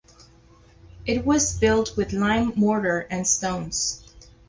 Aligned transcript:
It 1.05 1.23
was 1.27 1.59
built 1.59 1.95
with 1.95 2.11
lime 2.11 2.53
mortar 2.55 3.01
and 3.11 3.27
stones. 3.27 4.03